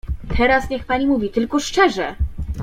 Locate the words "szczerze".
1.59-2.15